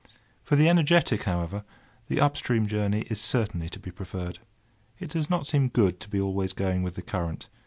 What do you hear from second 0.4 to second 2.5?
For the energetic, however, the up